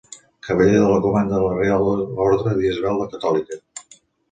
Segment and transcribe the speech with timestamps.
[0.45, 1.93] Cavaller de Comanda de la Reial
[2.29, 3.63] Orde d'Isabel la Catòlica.